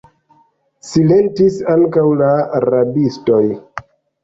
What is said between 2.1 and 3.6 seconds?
la rabistoj.